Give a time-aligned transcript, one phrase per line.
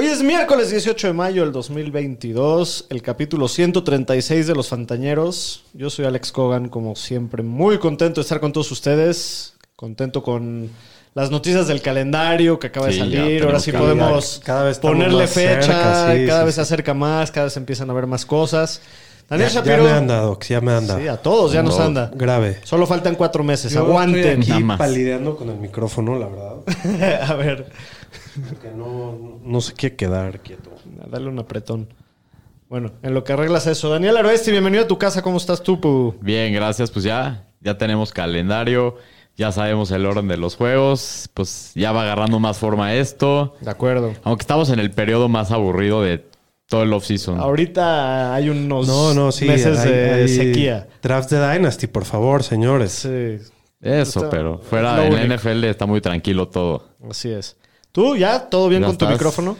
[0.00, 5.64] Hoy es miércoles 18 de mayo del 2022, el capítulo 136 de los Fantañeros.
[5.74, 10.70] Yo soy Alex Cogan, como siempre, muy contento de estar con todos ustedes, contento con
[11.14, 13.42] las noticias del calendario que acaba Sí, de ya salir.
[13.42, 16.58] Ahora sí podemos Cada vez ponerle fecha, cerca, sí, cada sí, vez sí.
[16.58, 18.80] se acerca más, cada vez empiezan a ver más cosas.
[19.28, 19.82] Daniel Ya, ya Shapiro.
[19.82, 20.96] me anda, Doc, ya me anda.
[20.96, 22.10] Sí, a todos ya nos No, anda.
[22.14, 22.60] Grave.
[22.62, 24.24] Solo faltan cuatro meses, Yo aguanten.
[24.24, 24.78] estoy Nada aquí más.
[24.78, 27.22] palideando con el micrófono, la verdad.
[27.30, 27.66] a ver,
[28.48, 30.70] Porque no, no se quiere quedar quieto.
[31.10, 31.88] dale un apretón.
[32.68, 33.88] Bueno, en lo que arreglas eso.
[33.88, 35.22] Daniel Aroesti, bienvenido a tu casa.
[35.22, 36.14] ¿Cómo estás tú, Pu?
[36.20, 36.90] Bien, gracias.
[36.90, 38.96] Pues ya, ya tenemos calendario,
[39.36, 43.54] ya sabemos el orden de los juegos, pues ya va agarrando más forma esto.
[43.60, 44.12] De acuerdo.
[44.24, 46.26] Aunque estamos en el periodo más aburrido de
[46.66, 47.40] todo el off-season.
[47.40, 49.46] Ahorita hay unos No, no, sí.
[49.46, 50.86] meses hay- de hay sequía.
[51.02, 52.92] Drafts de Dynasty, por favor, señores.
[52.92, 53.38] Sí,
[53.80, 55.16] Eso, Está- pero fuera único.
[55.22, 56.88] NFL está muy tranquilo todo.
[57.08, 57.56] así es.
[57.92, 58.48] ¿Tú ya?
[58.48, 59.56] ¿Todo bien Ya con tu micrófono?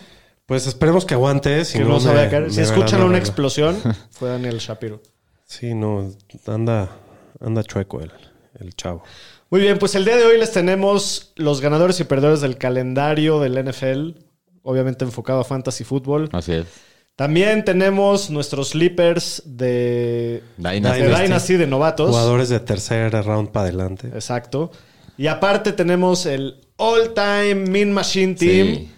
[0.47, 1.65] Pues esperemos que aguante.
[1.65, 2.43] Si que no, no se vaya a me- caer.
[2.45, 3.77] me Si verán escuchan una explosión,
[4.11, 5.01] fue Daniel Shapiro.
[5.45, 6.11] Sí, no,
[6.47, 6.89] anda,
[7.41, 8.11] anda chueco el,
[8.61, 9.03] el chavo.
[9.51, 13.41] Muy bien, pues el día de hoy les tenemos los ganadores y perdedores del calendario
[13.41, 14.11] del NFL,
[14.63, 16.29] obviamente enfocado a fantasy fútbol.
[16.33, 16.67] Así es.
[17.17, 21.01] También tenemos nuestros sleepers de, Dynasty.
[21.03, 22.11] de Dynasty de novatos.
[22.11, 24.09] Jugadores de tercer round para adelante.
[24.09, 24.71] Exacto.
[25.17, 28.67] Y aparte tenemos el All Time Min Machine Team.
[28.75, 28.91] Sí.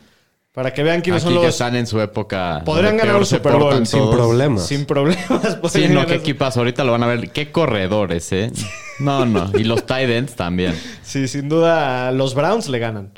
[0.53, 1.55] Para que vean quiénes Aquí son que los.
[1.55, 2.63] están en su época.
[2.65, 4.67] Podrían ganar un Super Bowl Sin problemas.
[4.67, 5.59] Sin problemas.
[5.73, 7.31] Sí, no, qué equipas ahorita lo van a ver.
[7.31, 8.51] Qué corredores, ¿eh?
[8.99, 9.51] No, no.
[9.59, 10.75] Y los tight ends también.
[11.03, 13.13] Sí, sin duda los Browns le ganan.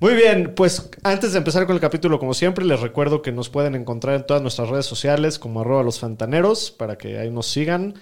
[0.00, 3.50] Muy bien, pues antes de empezar con el capítulo, como siempre, les recuerdo que nos
[3.50, 7.46] pueden encontrar en todas nuestras redes sociales como arroba los fantaneros para que ahí nos
[7.48, 7.94] sigan.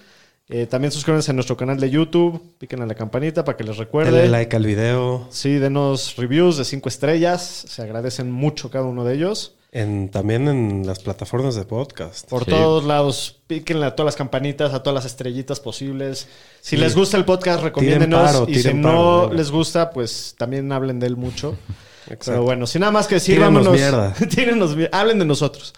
[0.53, 3.77] Eh, también suscríbanse a nuestro canal de YouTube, piquen a la campanita para que les
[3.77, 4.11] recuerde.
[4.11, 5.27] Denle like al video.
[5.29, 7.41] Sí, denos reviews de cinco estrellas.
[7.67, 9.55] Se agradecen mucho cada uno de ellos.
[9.71, 12.27] En, también en las plataformas de podcast.
[12.27, 12.51] Por Sí.
[12.51, 16.27] todos lados, píquenle a todas las campanitas, a todas las estrellitas posibles.
[16.59, 16.77] Si Sí.
[16.81, 18.21] les gusta el podcast, recomiéndenos.
[18.21, 18.89] paro, y si no
[19.27, 21.55] paro, les gusta, pues también hablen de él mucho.
[22.25, 23.73] Pero bueno, sin nada más que decir, Tírenos vámonos.
[23.79, 24.13] mierda.
[24.29, 25.73] Tírenos hablen de nosotros.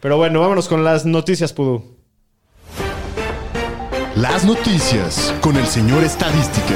[0.00, 1.97] Pero bueno, vámonos con las noticias, Pudu.
[4.20, 6.74] Las noticias con el señor Estadística.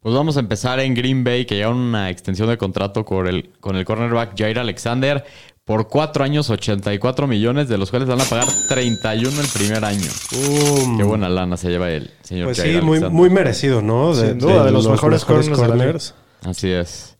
[0.00, 3.50] Pues vamos a empezar en Green Bay, que llegaron una extensión de contrato con el,
[3.60, 5.24] con el cornerback Jair Alexander
[5.64, 10.10] por cuatro años, 84 millones, de los cuales van a pagar 31 el primer año.
[10.32, 13.16] Um, Qué buena lana se lleva el señor Pues Jair sí, muy, Alexander.
[13.16, 14.12] muy merecido, ¿no?
[14.12, 15.98] Sin duda, de los mejores corners de la liga.
[16.42, 17.16] Así es.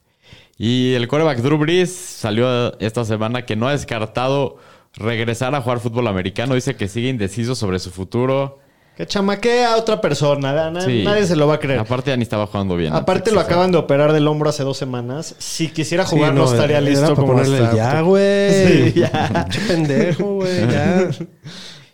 [0.58, 4.56] Y el quarterback Drew Brees salió esta semana que no ha descartado
[4.94, 6.56] regresar a jugar fútbol americano.
[6.56, 8.65] Dice que sigue indeciso sobre su futuro.
[8.96, 10.70] Que chamaquea a otra persona.
[10.70, 11.02] na- Sí.
[11.04, 11.78] Nadie se lo va a creer.
[11.80, 12.94] Aparte ya ni estaba jugando bien.
[12.94, 15.34] Aparte lo acaban de operar del hombro hace dos semanas.
[15.38, 17.76] Si quisiera jugar no, estaría era listo para como ponerle el está.
[17.76, 18.52] ya, güey.
[18.92, 19.44] Sí, ya.
[19.50, 21.10] Pinche pendejo, güey, ya.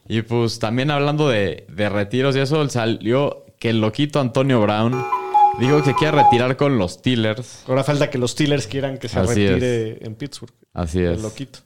[0.09, 5.05] Y pues también hablando de, de retiros y eso, salió que el loquito Antonio Brown
[5.59, 7.65] dijo que se quiere retirar con los Steelers.
[7.67, 10.53] Ahora falta que los Steelers quieran que se Así retire en Pittsburgh.
[10.73, 11.23] Así El es.
[11.23, 11.59] loquito.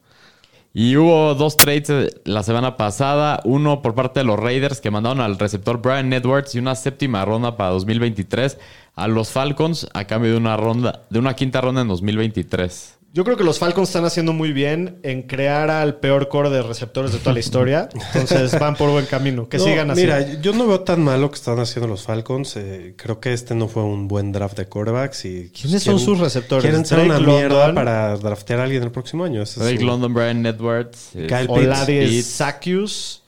[0.78, 3.40] Y hubo dos trades eh, la semana pasada.
[3.44, 7.24] Uno por parte de los Raiders que mandaron al receptor Brian Edwards y una séptima
[7.24, 8.58] ronda para 2023
[8.94, 12.95] a los Falcons a cambio de una ronda, de una quinta ronda en 2023.
[13.12, 16.60] Yo creo que los Falcons están haciendo muy bien en crear al peor core de
[16.62, 17.88] receptores de toda la historia.
[18.14, 19.48] Entonces van por buen camino.
[19.48, 20.02] Que No, sigan así.
[20.02, 22.56] Mira, yo no veo tan mal lo que están haciendo los Falcons.
[22.56, 25.24] Eh, creo que este no fue un buen draft de quarterbacks.
[25.24, 26.62] Y, ¿Quiénes son sus receptores?
[26.62, 27.74] Quieren ser una mierda London.
[27.74, 29.40] para draftear a alguien el próximo año.
[29.42, 31.10] Ese es Drake su- London, Brian Edwards.
[31.14, 32.26] eh, Kyle Oladies Pitts.
[32.26, 33.22] Sakius.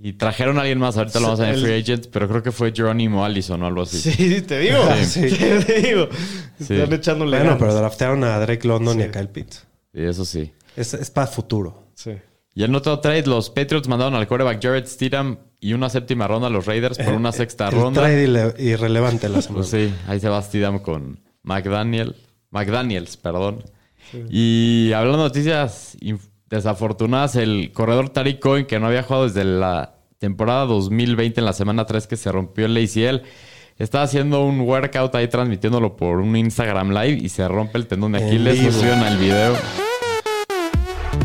[0.00, 0.96] Y trajeron a alguien más.
[0.96, 3.62] Ahorita lo vamos a ver en El- Free Agent, pero creo que fue Jerónimo Allison
[3.62, 3.98] o algo así.
[3.98, 4.78] Sí, te digo.
[5.04, 5.22] Sí.
[5.66, 6.08] Te digo.
[6.60, 6.74] Sí.
[6.74, 7.58] Están echándole Bueno, ganas.
[7.58, 9.64] pero draftearon a Drake London y a Kyle Pitts.
[9.94, 10.52] Sí, eso sí.
[10.76, 11.88] Es, es para futuro.
[11.94, 12.12] Sí.
[12.54, 16.48] Y en otro trade, los Patriots mandaron al quarterback Jared Stidham y una séptima ronda
[16.48, 18.00] a los Raiders por una sexta El ronda.
[18.02, 19.64] trade irre- irrelevante la semana.
[19.64, 22.16] Pues sí, ahí se va Stidham con McDaniel.
[22.50, 23.62] McDaniels, perdón.
[24.30, 25.96] Y hablando de noticias
[26.48, 31.52] desafortunadas, el corredor Tariq Cohen, que no había jugado desde la temporada 2020 en la
[31.52, 33.22] semana 3 que se rompió el ACL,
[33.78, 38.10] Estaba haciendo un workout ahí transmitiéndolo por un Instagram Live y se rompe el tendón
[38.10, 38.58] de Aquiles.
[38.58, 38.72] Vivo.
[38.72, 39.54] subieron el video.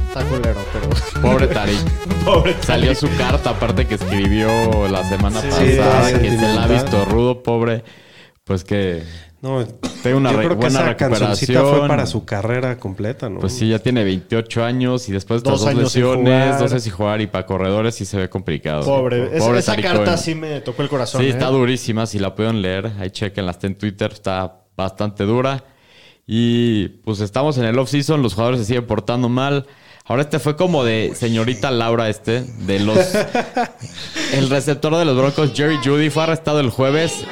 [0.07, 1.21] Está culero, pero.
[1.23, 1.79] Pobre Tarik.
[2.25, 6.65] Pobre Salió su carta, aparte que escribió la semana Sí, pasada, sí, que se la
[6.65, 7.83] ha visto rudo, pobre.
[8.43, 9.01] Pues que
[9.43, 9.61] No,
[10.01, 13.41] tenga una yo re- creo que esa cancioncita fue para su carrera completa, ¿no?
[13.41, 16.83] Pues sí, ya tiene 28 años y después de Dos estas dos lesiones, dos años
[16.83, 18.85] sin jugar y para corredores sí se ve complicado.
[18.85, 19.35] Pobre.
[19.35, 20.17] Esa- Pobre esa Tariq carta Cohen.
[20.17, 21.19] sí me tocó el corazón.
[21.19, 21.31] Sí, ¿eh?
[21.31, 22.05] está durísima.
[22.05, 23.51] Si la pueden leer, ahí chequenla.
[23.51, 25.65] Está en Twitter, está bastante dura.
[26.25, 29.65] Y pues estamos en el off-season, los jugadores se siguen portando mal.
[30.05, 32.97] Ahora este fue como de señorita Laura este, de los...
[34.33, 37.25] el receptor de los Broncos, Jerry Judy, fue arrestado el jueves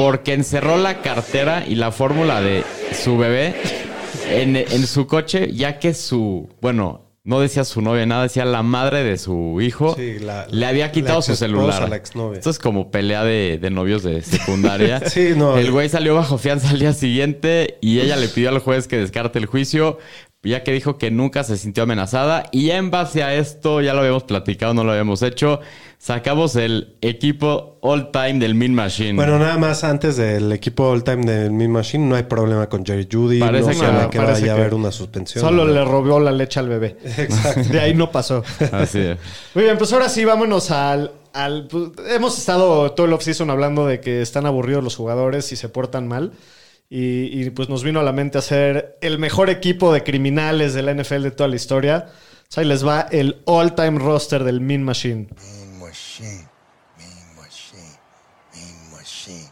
[0.00, 3.54] porque encerró la cartera y la fórmula de su bebé
[4.30, 6.48] en, en su coche, ya que su...
[6.62, 9.94] Bueno, no decía su novia nada, decía la madre de su hijo.
[9.96, 11.88] Sí, la- le había quitado la su celular.
[11.90, 11.96] la.
[11.96, 15.02] Esto es como pelea de, de novios de secundaria.
[15.10, 15.58] Sí, no.
[15.58, 18.96] El güey salió bajo fianza al día siguiente y ella le pidió al juez que
[18.96, 19.98] descarte el juicio,
[20.42, 22.44] ya que dijo que nunca se sintió amenazada.
[22.50, 25.60] Y en base a esto, ya lo habíamos platicado, no lo habíamos hecho,
[25.98, 29.14] sacamos el equipo all time del Min Machine.
[29.14, 32.86] Bueno, nada más antes del equipo all time del Mean Machine, no hay problema con
[32.86, 33.38] Jerry Judy.
[33.38, 35.44] Parece no que no, que parece vaya a haber una suspensión.
[35.44, 35.72] Solo ¿no?
[35.72, 36.96] le robó la leche al bebé.
[37.18, 37.68] Exacto.
[37.70, 38.42] De ahí no pasó.
[38.72, 39.18] Así es.
[39.54, 41.12] Muy bien, pues ahora sí, vámonos al.
[41.34, 45.56] al pues, hemos estado todo el offseason hablando de que están aburridos los jugadores y
[45.56, 46.32] se portan mal.
[46.92, 50.82] Y, y, pues nos vino a la mente hacer el mejor equipo de criminales de
[50.82, 52.08] la NFL de toda la historia.
[52.08, 55.28] O sea, ahí les va el all-time roster del Mean Machine.
[55.36, 56.48] Mean machine,
[56.98, 57.96] mean machine,
[58.52, 59.50] mean machine.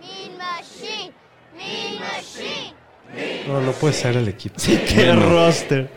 [0.00, 1.12] Mean Machine!
[1.56, 2.74] Mean Machine!
[3.46, 4.56] No, no puede ser el equipo.
[4.64, 5.90] ¡Qué roster!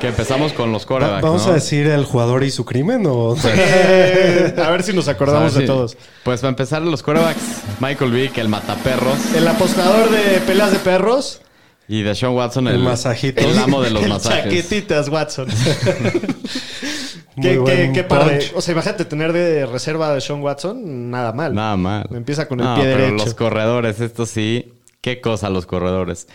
[0.00, 1.52] Que empezamos con los corebacks, ¿Vamos ¿no?
[1.52, 3.36] a decir el jugador y su crimen o...?
[3.44, 5.96] Eh, a ver si nos acordamos ver de si- todos.
[6.24, 7.42] Pues para empezar, los corebacks,
[7.80, 11.42] Michael Vick, el mataperros, El apostador de peleas de perros.
[11.86, 13.42] y Deshaun Watson, el, El masajito.
[13.46, 14.44] el amo de los el masajes.
[14.44, 15.48] chaquetitas, Watson.
[17.40, 18.50] ¿Qué, qué, qué par de-.
[18.54, 21.54] O sea, imagínate tener de reserva de Sean Watson, nada mal.
[21.54, 22.06] Nada mal.
[22.12, 23.24] Empieza con el No, pie pero derecho.
[23.24, 24.72] los corredores, esto sí.
[25.00, 26.26] Qué cosa los corredores.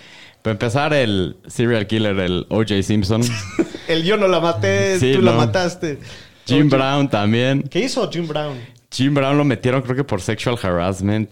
[0.46, 2.84] Para empezar, el serial killer, el O.J.
[2.84, 3.22] Simpson.
[3.88, 5.38] El yo no la maté, Sí, tú la no.
[5.38, 5.98] mataste.
[6.46, 7.64] Jim Brown también.
[7.64, 8.56] ¿Qué hizo Jim Brown?
[8.92, 11.32] Jim Brown lo metieron creo que por sexual harassment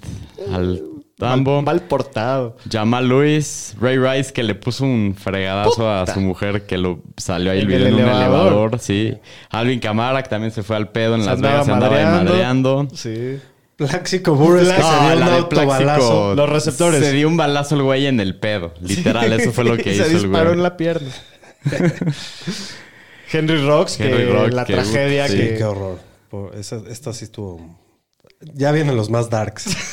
[0.51, 0.81] al
[1.18, 1.62] tambo.
[1.62, 2.57] Mal, mal portado.
[2.71, 7.51] Jamal Lewis, Ray Rice que le puso un fregadazo a su mujer que lo salió
[7.51, 8.80] ahí el En video en un elevador.
[8.80, 9.13] sí.
[9.51, 12.31] Alvin Kamara que también se fue al pedo en Se Las Vegas, se andaba madreando.
[12.31, 12.88] madreando.
[13.77, 16.35] Que No, se dio un autobalazo.
[16.35, 16.99] Los receptores.
[17.03, 18.73] Se dio un balazo el güey en el pedo.
[18.81, 20.57] Literal, eso fue lo que Se hizo el disparó güey.
[20.57, 21.09] en la pierna.
[23.31, 25.55] Henry Rocks, Henry que Rocks, la que- tragedia sí, que...
[25.57, 25.99] qué horror.
[26.29, 27.79] Por- esa- esta sí estuvo...
[28.53, 29.65] Ya vienen los más darks.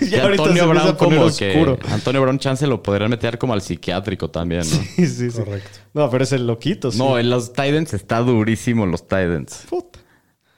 [0.00, 1.78] Ya Antonio se Brown como oscuro.
[1.78, 4.64] que Antonio Brown chance lo podrían meter como al psiquiátrico también, ¿no?
[4.96, 5.36] Sí, sí, sí.
[5.38, 5.80] Correcto.
[5.92, 6.96] No, pero es el loquito, sí.
[6.96, 9.64] No, en los Titans está durísimo los Titans.
[9.68, 9.98] Puta.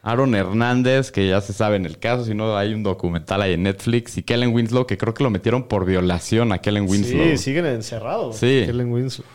[0.03, 3.53] Aaron Hernández, que ya se sabe en el caso, si no hay un documental ahí
[3.53, 7.23] en Netflix, y Kellen Winslow, que creo que lo metieron por violación a Kellen Winslow.
[7.31, 8.37] Sí, siguen encerrados.
[8.37, 8.63] Sí.
[8.67, 9.27] Kellen Winslow.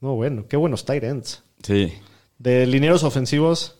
[0.00, 1.42] No, bueno, qué buenos tight ends.
[1.62, 1.92] Sí.
[2.38, 3.76] De linieros ofensivos,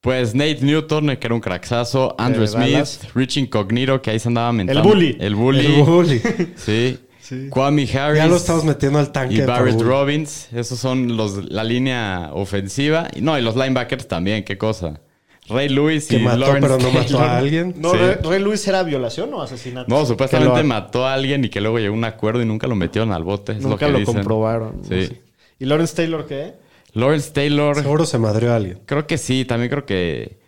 [0.00, 2.86] Pues Nate Newton, que era un craxazo, Andrew Smith.
[3.14, 4.82] Rich Incognito, que ahí se andaba mentando.
[4.82, 5.16] bully.
[5.18, 5.66] El bully.
[5.66, 6.20] El bully.
[6.56, 6.98] Sí.
[7.20, 7.48] Sí.
[7.48, 8.18] Kwame Harris.
[8.18, 9.36] Ya lo estamos metiendo al tanque.
[9.36, 9.80] Y Barrett.
[9.80, 10.48] Robbins.
[10.52, 13.08] Esos son los, la línea ofensiva.
[13.14, 15.00] Y No, y los linebackers también, qué cosa.
[15.48, 17.74] Ray Lewis Que y mató, Lawrence pero no mató a alguien.
[17.76, 17.98] No, Sí.
[17.98, 19.86] Ray, Ray Lewis era violación o asesinato.
[19.88, 22.66] No, supuestamente lo- mató a alguien y que luego llegó a un acuerdo y nunca
[22.66, 23.52] lo metieron al bote.
[23.52, 24.78] es Nunca que lo, comprobaron.
[24.78, 25.06] no Sí.
[25.06, 25.20] sé.
[25.58, 26.54] ¿Y Lawrence Taylor qué?
[26.94, 28.80] Lawrence Taylor, Seguro se madrió a alguien.
[28.86, 30.38] creo que sí, también creo que.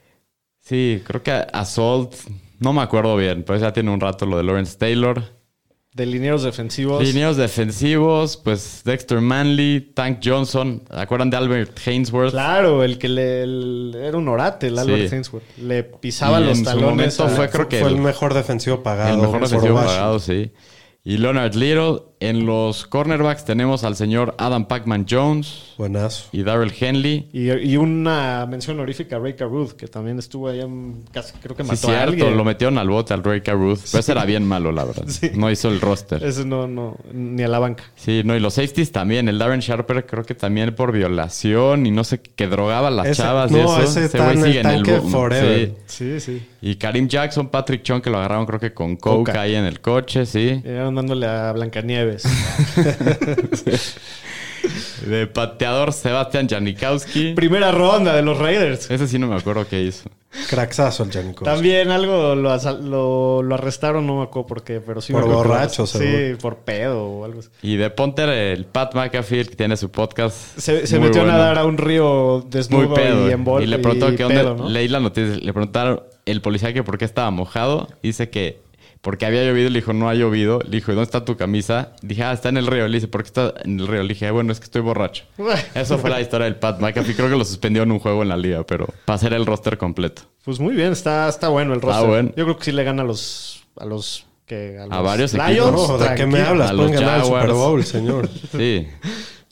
[0.61, 2.15] Sí, creo que Assault.
[2.59, 5.23] No me acuerdo bien, pero ya tiene un rato lo de Lawrence Taylor.
[5.97, 7.03] De linieros defensivos.
[7.03, 10.83] Lineos defensivos, pues Dexter Manley, Tank Johnson.
[10.91, 12.33] ¿Se acuerdan de Albert Hainsworth?
[12.33, 15.15] Claro, el que le, el- era un orate, el Albert Sí.
[15.15, 15.45] Hainsworth.
[15.57, 16.89] Le pisaba Y los en su talones.
[16.91, 19.15] momento a- fue, creo que Fue el el- mejor defensivo pagado.
[19.15, 20.53] El mejor defensivo pagado, sí.
[21.03, 22.03] Y Leonard Little.
[22.19, 25.75] En los cornerbacks tenemos al señor Adam Pacman Jones
[26.33, 27.29] y Darrell Henley.
[27.31, 31.55] Y, y una mención honorífica a Ray Caruth, que también estuvo allá, en- casi, creo
[31.55, 32.37] que Sí, mató a cierto, alguien.
[32.39, 33.81] lo metieron al bote al Ray Caruth.
[33.91, 35.05] Pero ese era bien malo, la verdad.
[35.09, 35.31] Sí.
[35.35, 36.25] No hizo el roster.
[36.25, 37.85] Ese no, no, ni a la banca.
[37.97, 39.29] Sí, no, y los safeties también.
[39.29, 43.09] El Darren Sharper creo que también por violación y no sé, que drogaba a las
[43.09, 43.83] Ese- chavas no, y eso.
[43.83, 45.75] ese está en el tanque bo- forever.
[45.85, 46.21] Sí, Sí.
[46.21, 46.47] sí.
[46.63, 49.43] Y Karim Jackson, Patrick Chung, que lo agarraron creo que con coke Coca.
[49.43, 50.63] ahí en el coche, sí.
[50.65, 52.06] Llegaron dándole a Blancanieves.
[55.07, 57.35] De pateador, Sebastián Janikowski.
[57.35, 58.91] Primera ronda de los Raiders.
[58.91, 60.11] Ese sí no me acuerdo qué hizo.
[60.51, 61.45] Craxazo el Janikowski.
[61.45, 65.23] También algo lo, asal- lo, lo arrestaron, no me acuerdo por qué, pero sí Por
[65.23, 66.39] me acuerdo que lo- borracho, Sí, seguro.
[66.39, 67.49] por pedo o algo así.
[67.63, 70.35] Y de Ponter, el Pat McAfee, que tiene su podcast.
[70.59, 71.39] Se, se Muy metió a bueno.
[71.39, 73.29] nadar a un río desnudo Muy pedo.
[73.29, 74.41] y en bol y le preguntó y qué onda.
[74.41, 74.69] pedo, ¿no?
[74.69, 75.37] Leí la noticia.
[75.37, 77.89] Le preguntaron el policía que por qué estaba mojado.
[78.03, 78.61] Dice que
[79.07, 79.71] porque había llovido.
[79.71, 80.59] Le dijo, no ha llovido.
[80.65, 81.93] Le dijo, ¿y dónde está tu camisa?
[82.03, 82.89] Dije, ah, está en el río.
[82.89, 84.03] Le dice, ¿por qué está en el río?
[84.03, 85.23] Le dije, "Ah, bueno, es que estoy borracho.
[85.77, 87.15] Eso fue la historia del Pat McAfee.
[87.15, 89.79] Creo que lo suspendió en un juego en la liga, pero para hacer el roster
[89.79, 90.23] completo.
[90.45, 92.09] Pues muy bien, está, está bueno el Está roster.
[92.09, 92.29] bueno.
[92.37, 95.89] Yo creo que sí le gana a los a los que A varios Lions, equipos.
[95.89, 96.71] No, ¿de qué me hablas?
[96.71, 97.53] A los Pueden ganar el Super.
[97.53, 98.29] Bowl, señor.
[98.57, 98.89] Sí.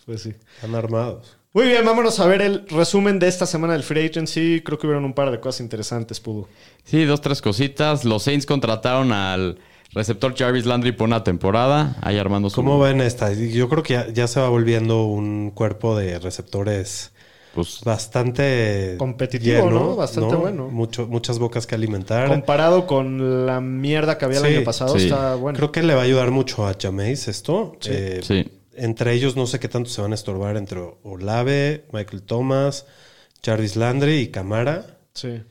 [0.04, 0.34] Pues sí.
[0.56, 1.36] Están armados.
[1.54, 4.60] Muy bien, vámonos a ver el resumen de esta semana del Free Agency.
[4.64, 6.48] Creo que hubieron un par de cosas interesantes, Pudu.
[6.82, 8.04] Sí, dos, tres cositas.
[8.04, 9.60] Los Saints contrataron al
[9.92, 11.96] receptor Jarvis Landry por una temporada.
[12.02, 12.56] Ahí armando su...
[12.56, 13.32] ¿Cómo ven esta?
[13.32, 17.12] Yo creo que ya, ya se va volviendo un cuerpo de receptores
[17.54, 19.94] Pues, bastante Competitivo, ¿no?
[19.94, 20.66] Bastante bueno.
[20.70, 22.26] Mucho, muchas bocas que alimentar.
[22.26, 25.04] Comparado con la mierda que había el año pasado, sí.
[25.04, 25.56] está bueno.
[25.56, 27.76] Creo que le va a ayudar mucho a Jameis esto.
[27.86, 28.44] Eh, sí.
[28.76, 32.86] Entre ellos no sé qué tanto se van a estorbar entre Olave, Michael Thomas,
[33.44, 34.98] Jarvis Landry y Camara.
[35.14, 35.42] Sí.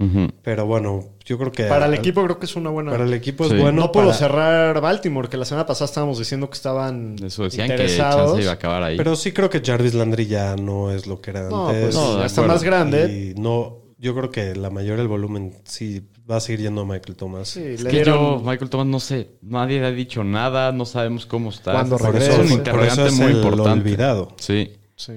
[0.42, 1.64] Pero bueno, yo creo que...
[1.64, 2.92] Para el equipo creo que es una buena...
[2.92, 3.56] Para el equipo Sí.
[3.56, 3.84] es bueno.
[3.84, 7.76] no para- cerrar Baltimore, que la semana pasada estábamos diciendo que estaban Eso decían que
[7.76, 8.32] interesados.
[8.32, 8.98] chance iba a acabar ahí.
[8.98, 11.82] Pero sí creo que Jarvis Landry ya no es lo que era no, antes.
[11.82, 13.34] pues No, ya está más grande.
[13.36, 16.86] Y no, yo creo que la mayoría del volumen sí va a seguir yendo a
[16.86, 17.48] Michael Thomas.
[17.50, 18.40] Sí, Es le que dieron...
[18.40, 21.82] yo, Michael Thomas, no sé, nadie ha dicho nada, no sabemos cómo está.
[21.82, 22.32] Es Por regresa.
[22.34, 22.54] eso, un Sí.
[22.54, 23.70] por interrogante eso es muy el importante.
[23.90, 24.36] olvidado.
[24.38, 24.74] Sí.
[24.96, 25.14] Sí.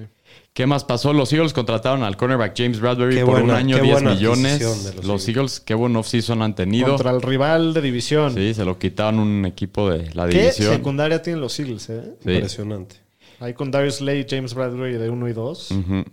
[0.53, 1.13] ¿Qué más pasó?
[1.13, 4.61] Los Eagles contrataron al cornerback James Bradbury Qué por un año, qué 10 buena millones.
[4.61, 6.87] Los, los Eagles, qué buen off-season han tenido.
[6.87, 8.33] Contra el rival de división.
[8.33, 10.73] Sí, se lo quitaron un equipo de la ¿Qué división.
[10.73, 12.01] secundaria tienen los Eagles, eh?
[12.23, 12.31] Sí.
[12.31, 12.95] Impresionante.
[13.39, 15.71] Ahí con Darius Slay y James Bradbury de 1 y 2.
[15.71, 16.03] Ujú.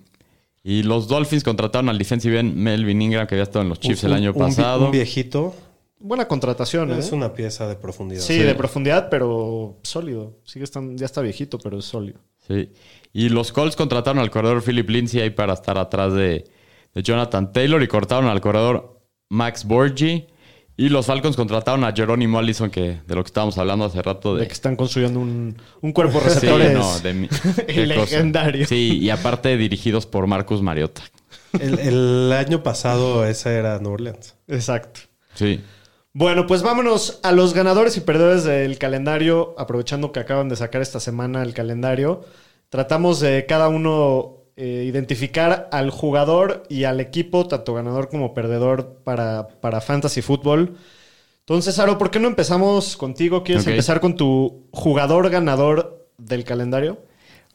[0.66, 4.02] Y los Dolphins contrataron al defensive end Melvin Ingram, que había estado en los Chiefs
[4.04, 4.86] el año un pasado.
[4.86, 5.54] Un viejito.
[6.00, 6.98] Buena contratación, ¿eh?
[6.98, 8.22] Es una pieza de profundidad.
[8.22, 10.38] Sí, de profundidad, pero sólido.
[10.44, 12.18] Sigue estando, ya está viejito, pero es sólido.
[12.48, 12.70] Sí.
[13.12, 16.44] Y los Colts contrataron al corredor Philip Lindsay ahí para estar atrás de,
[16.94, 20.26] de Jonathan Taylor y cortaron al corredor Max Borgi.
[20.76, 24.34] Y los Falcons contrataron a Jerónimo Allison, que de lo que estábamos hablando hace rato
[24.34, 24.46] De de...
[24.48, 27.28] que están construyendo un, un cuerpo Sí, receptores no, de mi-
[27.68, 28.00] qué cosa.
[28.00, 28.66] legendario.
[28.66, 31.02] Sí, y aparte dirigidos por Marcus Mariota.
[31.60, 34.34] El, el año pasado ese era New Orleans.
[34.48, 35.00] Exacto.
[35.34, 35.60] Sí.
[36.12, 40.82] Bueno, pues vámonos a los ganadores y perdedores del calendario, aprovechando que acaban de sacar
[40.82, 42.24] esta semana el calendario.
[42.68, 49.00] Tratamos de cada uno eh, identificar al jugador y al equipo, tanto ganador como perdedor,
[49.04, 50.76] para, para Fantasy Football.
[51.40, 53.42] Entonces, Aro, ¿por qué no empezamos contigo?
[53.42, 56.98] ¿Quieres empezar con tu jugador ganador del calendario?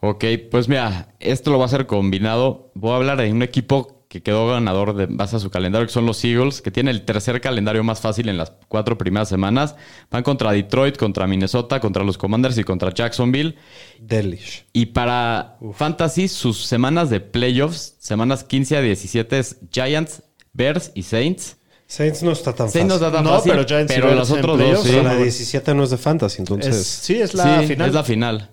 [0.02, 2.72] Ok, pues mira, esto lo va a hacer combinado.
[2.74, 5.94] Voy a hablar de un equipo que quedó ganador de base a su calendario, que
[5.94, 9.76] son los Eagles, que tiene el tercer calendario más fácil en las cuatro primeras semanas.
[10.10, 13.56] Van contra Detroit, contra Minnesota, contra los Commanders y contra Jacksonville.
[14.00, 14.66] Delish.
[14.74, 20.24] Y para Fantasy, sus semanas de playoffs, semanas 15 a 17 es Giants,
[20.54, 21.58] Bears y Saints.
[21.86, 23.06] Saints no está tan Saints no fácil.
[23.08, 24.92] está tan No, fácil, pero Giants y pero Bears los otros dos sí.
[25.04, 26.76] La 17 no es de fantasy, entonces...
[26.76, 27.90] Es- sí, es la Sí, final.
[27.90, 28.50] es la final.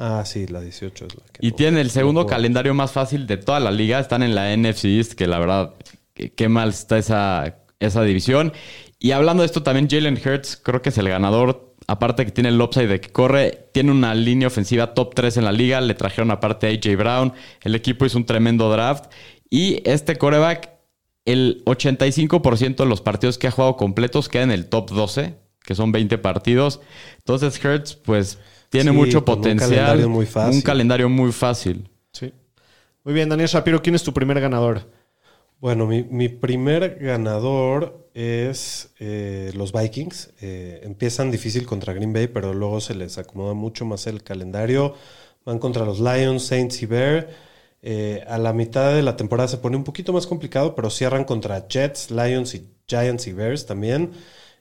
[0.00, 1.46] Ah, sí, la 18 es la que...
[1.46, 3.98] Y no- tienen el segundo no calendario más fácil de toda la liga.
[3.98, 5.74] Están en la NFC East, que la verdad,
[6.14, 8.52] qué qué mal está esa, esa división.
[9.00, 11.74] Y hablando de esto, también Jalen Hurts creo que es el ganador.
[11.86, 15.44] Aparte que tiene el upside de que corre, tiene una línea ofensiva top 3 en
[15.44, 15.80] la liga.
[15.80, 17.32] Le trajeron aparte a AJ Brown.
[17.62, 19.06] El equipo hizo un tremendo draft.
[19.50, 20.70] Y este coreback,
[21.24, 25.74] el 85% de los partidos que ha jugado completos queda en el top 12, que
[25.74, 26.80] son 20 partidos.
[27.18, 28.38] Entonces Hurts, pues,
[28.68, 29.70] tiene Sí, mucho con un potencial.
[29.70, 30.54] calendario muy fácil.
[30.56, 31.88] Un calendario muy fácil.
[32.12, 32.32] Sí.
[33.04, 34.82] Muy bien, Daniel Shapiro, ¿quién es tu primer ganador?
[35.60, 40.30] Bueno, mi, mi primer ganador es eh, los Vikings.
[40.40, 44.94] Eh, empiezan difícil contra Green Bay, pero luego se les acomoda mucho más el calendario.
[45.44, 47.28] Van contra los Lions, Saints y Bear.
[47.82, 51.24] Eh, a la mitad de la temporada se pone un poquito más complicado, pero cierran
[51.24, 54.12] contra Jets, Lions y Giants y Bears también.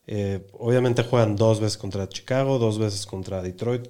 [0.07, 3.87] Eh, obviamente juegan dos veces contra Chicago, dos veces contra Detroit.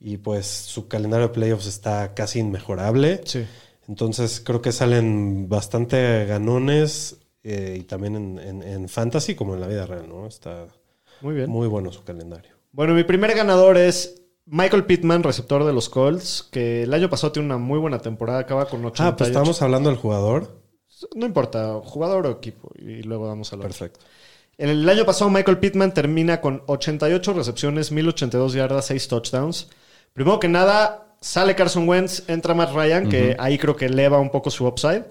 [0.00, 3.22] Y pues su calendario de playoffs está casi inmejorable.
[3.24, 3.46] Sí.
[3.88, 9.60] Entonces creo que salen bastante ganones eh, y también en, en- en fantasy como en
[9.60, 10.26] la vida real, ¿no?
[10.26, 10.66] Está
[11.20, 11.50] Muy bien.
[11.50, 12.52] muy bueno su calendario.
[12.72, 17.32] Bueno, mi primer ganador es Michael Pittman, receptor de los Colts, que el año pasado
[17.32, 19.02] tiene una muy buena temporada, acaba con 88.
[19.08, 20.60] Ah, pues estamos hablando del jugador.
[21.14, 24.00] No importa, jugador o equipo, y luego damos a la Perfecto.
[24.58, 29.68] En el año pasado, Michael Pittman termina con 88 recepciones, 1082 yardas, 6 touchdowns.
[30.12, 34.30] Primero que nada, Sale Carson Wentz, entra Matt Ryan, que ahí creo que eleva un
[34.30, 35.04] poco su upside.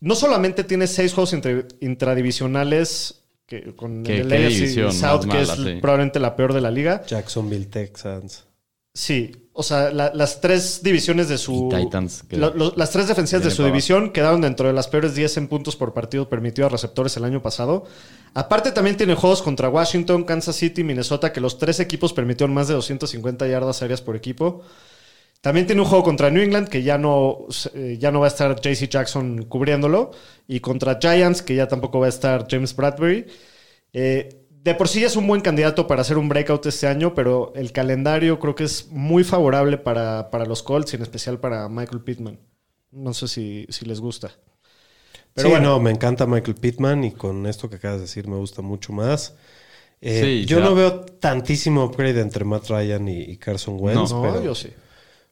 [0.00, 5.48] No solamente tiene seis juegos intra- intradivisionales que, con ¿Qué- el qué South, que es
[5.50, 5.78] sí.
[5.80, 7.02] probablemente la peor de la liga.
[7.06, 8.44] Jacksonville Texans.
[8.94, 11.68] Sí, o sea, la- las tres divisiones de su...
[11.70, 15.14] Titans, que- lo- lo- las tres defensivas de su división quedaron dentro de las peores
[15.14, 17.84] 10 en puntos por partido permitido a receptores el año pasado.
[18.34, 22.66] Aparte también tiene juegos contra Washington, Kansas City, Minnesota, que los tres equipos permitieron más
[22.68, 24.62] de 250 yardas aéreas por equipo.
[25.40, 28.28] También tiene un juego contra New England, que ya no, eh, ya no va a
[28.30, 30.10] estar JC Jackson cubriéndolo.
[30.48, 33.26] Y contra Giants, que ya tampoco va a estar James Bradbury.
[33.92, 37.14] Eh, de por sí ya es un buen candidato para hacer un breakout este año,
[37.14, 41.38] pero el calendario creo que es muy favorable para, para los Colts y en especial
[41.38, 42.38] para Michael Pittman.
[42.90, 44.32] No sé si, si les gusta.
[45.34, 45.70] Pero sí, bueno.
[45.70, 48.92] no, me encanta Michael Pittman y con esto que acabas de decir me gusta mucho
[48.92, 49.34] más.
[50.00, 50.64] Eh, Sí, yo ya.
[50.64, 54.68] no veo tantísimo upgrade entre Matt Ryan y, y Carson Wentz, No, pero yo sí.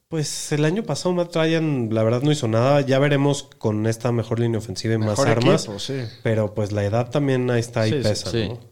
[0.08, 2.80] pues el año pasado Matt Ryan la verdad no hizo nada.
[2.82, 5.64] Ya veremos con esta mejor línea ofensiva y Mejor más armas.
[5.64, 6.02] equipo, sí.
[6.22, 8.48] Pero pues la edad también ahí está y pesa, sí.
[8.48, 8.71] ¿no?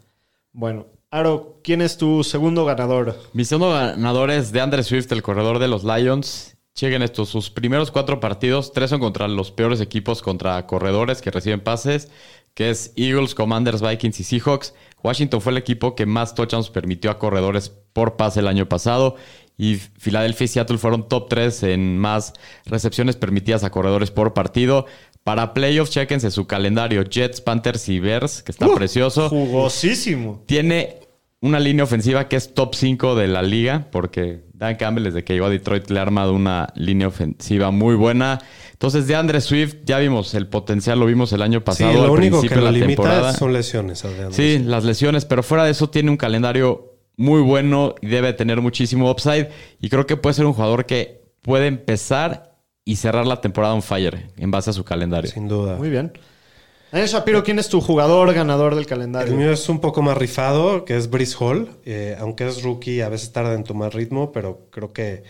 [0.52, 3.16] Bueno, Aro, ¿quién es tu segundo ganador?
[3.33, 6.57] Mi segundo ganador es de Andre Swift, el corredor de los Lions.
[6.75, 11.30] Chequen esto, sus primeros cuatro partidos, tres son contra los peores equipos contra corredores que
[11.30, 12.11] reciben pases,
[12.54, 14.75] que es Eagles, Commanders, Vikings y Seahawks.
[15.02, 19.16] Washington fue el equipo que más touchdowns permitió a corredores por pase el año pasado.
[19.57, 22.33] Y Filadelfia y Seattle fueron top 3 en más
[22.64, 24.87] recepciones permitidas a corredores por partido.
[25.25, 27.05] Para playoffs, chequense su calendario.
[27.05, 29.29] Jets, Panthers y Bears, que está Uh, precioso.
[29.29, 30.43] Jugosísimo.
[30.47, 30.97] Tiene
[31.41, 35.33] una línea ofensiva que es top 5 de la liga, porque Dan Campbell, desde que
[35.35, 38.41] llegó a Detroit, le ha armado una línea ofensiva muy buena.
[38.73, 42.05] Entonces, de Andre Swift, ya vimos el potencial, lo vimos el año Sí, pasado, lo
[42.05, 43.33] al único que lo de la limita temporada.
[43.35, 44.05] son lesiones.
[44.33, 48.61] Sí, las lesiones, pero fuera de eso tiene un calendario muy bueno y debe tener
[48.62, 49.49] muchísimo upside.
[49.81, 52.50] Y creo que puede ser un jugador que puede empezar
[52.85, 55.31] y cerrar la temporada on fire en base a su calendario.
[55.31, 55.77] Sin duda.
[55.77, 56.13] Muy bien.
[56.93, 59.33] Daniel Shapiro, ¿quién es tu jugador ganador del calendario?
[59.33, 61.71] El mío es un poco más rifado, que es Brice Hall.
[61.85, 65.23] Eh, aunque es rookie, a veces tarda en tomar ritmo, pero creo que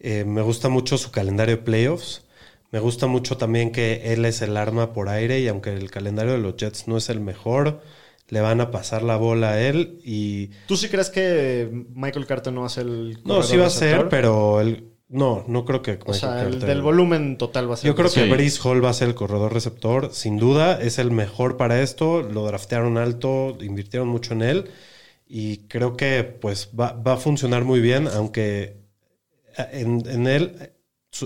[0.00, 2.24] eh, me gusta mucho su calendario de playoffs.
[2.70, 6.32] Me gusta mucho también que él es el arma por aire y aunque el calendario
[6.32, 7.82] de los Jets no es el mejor,
[8.28, 10.48] le van a pasar la bola a él y...
[10.66, 13.70] ¿Tú sí crees que Michael Carter no va a ser el No, sí va a
[13.70, 14.93] ser, pero él...
[15.08, 15.98] No, no creo que...
[16.06, 17.88] O sea, el Carter- del volumen total va a ser.
[17.88, 18.30] Yo creo que Sí.
[18.30, 22.22] Brice Hall va a ser el corredor receptor, sin duda, es el mejor para esto,
[22.22, 24.70] lo draftearon alto, invirtieron mucho en él
[25.26, 28.76] y creo que pues va, va a funcionar muy bien, aunque
[29.58, 30.72] eh, en, en él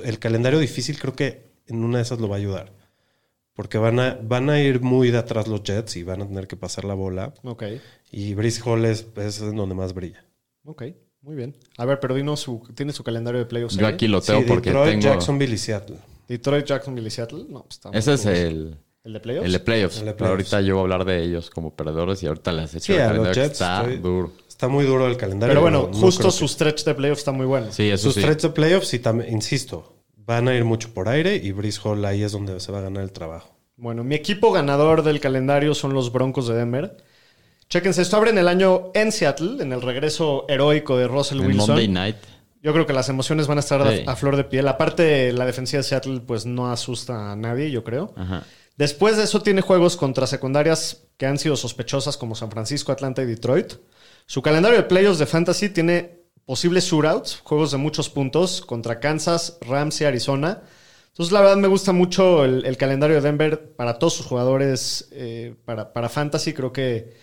[0.05, 2.73] el calendario difícil creo que en una de esas lo va a ayudar,
[3.55, 6.47] porque van a, van a ir muy de atrás los Jets y van a tener
[6.47, 7.65] que pasar la bola Ok,
[8.11, 10.25] y Brice Hall es, es en donde más brilla.
[10.65, 10.83] ok.
[11.29, 11.55] Muy bien.
[11.77, 14.47] A ver, pero dinos su, ¿tiene su calendario de playoffs Yo aquí lo tengo Sí,
[14.49, 15.03] porque Detroit, tengo...
[15.15, 15.97] Jacksonville y Seattle.
[16.27, 17.45] Detroit, Jacksonville y Seattle.
[17.51, 18.79] No, pues está Ese es el...
[19.05, 19.45] ¿El de playoffs?
[19.47, 19.99] El de playoffs.
[19.99, 20.53] El de Pero playoffs.
[20.55, 22.99] ahorita yo voy a hablar de ellos como perdedores y ahorita les echo Sí, el
[23.01, 24.33] calendario Jets está estoy- duro.
[24.49, 25.51] Está muy duro el calendario.
[25.53, 27.67] Pero bueno, no justo su que- stretch de playoffs está muy bueno.
[27.73, 28.23] Sí, eso Sus sí.
[28.23, 32.03] threats de playoffs, y también, insisto, van a ir mucho por aire y Brice Hall
[32.07, 33.55] ahí es donde se va a ganar el trabajo.
[33.77, 36.97] Bueno, mi equipo ganador del calendario son los Broncos de Denver.
[37.69, 41.47] Chéquense, esto abre en el año en Seattle, en el regreso heroico de Russell En
[41.49, 41.67] Wilson.
[41.69, 42.17] Monday Night.
[42.63, 44.67] Yo creo que las emociones van a estar a- flor de piel.
[44.69, 48.13] Aparte, la defensiva de Seattle pues no asusta a nadie, yo creo.
[48.17, 48.43] Ajá.
[48.77, 53.23] Después de eso tiene juegos contra secundarias que han sido sospechosas como San Francisco, Atlanta
[53.23, 53.75] y Detroit.
[54.27, 59.59] Su calendario de playoffs de fantasy tiene posibles shootouts, juegos de muchos puntos contra Kansas,
[59.61, 60.63] Rams y Arizona.
[61.09, 65.09] Entonces, la verdad me gusta mucho el, el calendario de Denver para todos sus jugadores,
[65.13, 66.53] eh, para, para fantasy.
[66.55, 67.17] Creo que,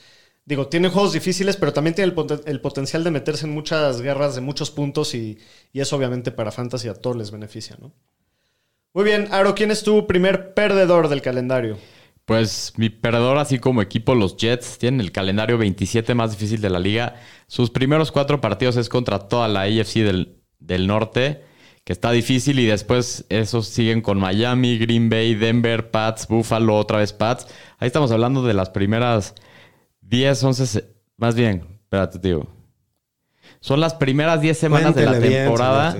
[0.45, 4.01] digo, tiene juegos difíciles, pero también tiene el, poten- el potencial de meterse en muchas
[4.01, 5.39] guerras de muchos puntos y,
[5.73, 7.93] y eso obviamente para fantasy a todos les beneficia, ¿no?
[8.95, 11.77] Muy bien, Aro, ¿quién es tu primer perdedor del calendario?
[12.25, 16.71] Pues mi perdedor, así como equipo, los Jets, tienen el calendario 27 más difícil de
[16.71, 17.15] la liga.
[17.47, 21.43] Sus primeros cuatro partidos es contra toda la AFC del, del norte,
[21.83, 26.97] que está difícil, y después esos siguen con Miami, Green Bay, Denver, Pats, Buffalo, otra
[26.97, 27.45] vez Pats.
[27.77, 29.35] Ahí estamos hablando de las primeras
[30.07, 30.85] 10, 11, se-
[31.17, 32.47] más bien, espérate, tío.
[33.59, 35.95] Son las primeras 10 semanas de la bien, temporada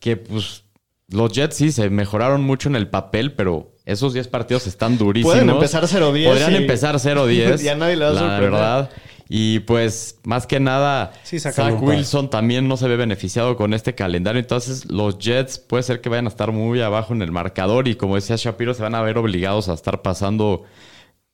[0.00, 0.64] que pues
[1.08, 5.34] los Jets sí se mejoraron mucho en el papel, pero esos 10 partidos están durísimos.
[5.34, 7.62] Pueden empezar 0-10 Podrían y- empezar 0-10.
[7.62, 8.90] y a nadie le va a La verdad.
[9.28, 11.80] Y pues, más que nada, Sí, Zach.
[11.80, 14.38] Wilson también no se ve beneficiado con este calendario.
[14.38, 17.88] Entonces, los Jets puede ser que vayan a estar muy abajo en el marcador.
[17.88, 20.64] Y como decía Shapiro, se van a ver obligados a estar pasando,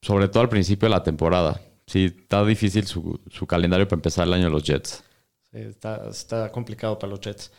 [0.02, 1.61] sobre todo al principio de la temporada.
[1.90, 5.03] Sí, está difícil su, su calendario para empezar el año de los Jets.
[5.50, 7.50] Sí, está, está complicado para los Jets.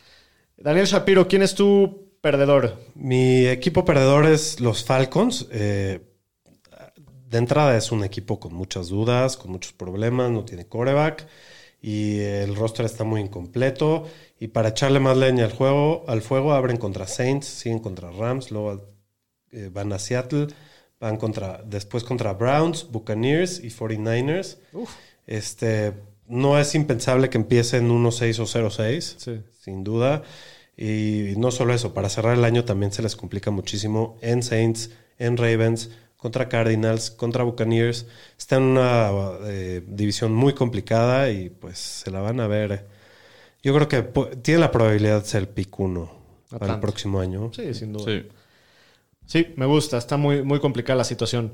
[0.56, 2.78] Daniel Shapiro, ¿quién es tu perdedor?
[2.94, 5.48] Mi equipo perdedor es los Falcons.
[5.50, 6.00] Eh,
[7.28, 11.26] de entrada es un equipo con muchas dudas, con muchos problemas, no tiene coreback
[11.82, 14.06] y el roster está muy incompleto.
[14.40, 18.50] Y para echarle más leña al juego, al fuego, abren contra Saints, siguen contra Rams,
[18.50, 18.82] luego
[19.50, 20.46] eh, van a Seattle,
[21.02, 24.56] van contra, después contra Browns, Buccaneers y 49ers.
[25.26, 25.92] Este,
[26.28, 29.40] no es impensable que empiecen 1-6 o 0-6, Sí.
[29.60, 30.22] sin duda.
[30.76, 34.90] Y no solo eso, para cerrar el año también se les complica muchísimo en Saints,
[35.18, 38.06] en Ravens, contra Cardinals, contra Buccaneers.
[38.38, 39.10] Está en una
[39.44, 42.86] eh, división muy complicada y pues se la van a ver.
[43.62, 44.02] Yo creo que
[44.42, 46.10] tiene la probabilidad de ser pick 1
[46.58, 47.50] para el próximo año.
[47.52, 48.04] Sí, sin duda.
[48.06, 48.28] Sí.
[49.26, 49.98] Sí, me gusta.
[49.98, 51.52] Está muy, muy complicada la situación.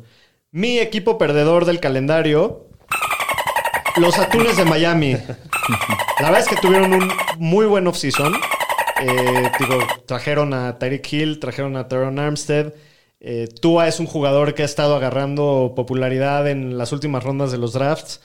[0.50, 2.68] Mi equipo perdedor del calendario,
[3.96, 5.12] los Atunes de Miami.
[6.20, 8.34] La verdad es que tuvieron un muy buen offseason.
[9.00, 9.50] Eh,
[10.06, 12.72] trajeron a Tyreek Hill, trajeron a Teron Armstead.
[13.20, 17.58] Eh, Tua es un jugador que ha estado agarrando popularidad en las últimas rondas de
[17.58, 18.20] los drafts.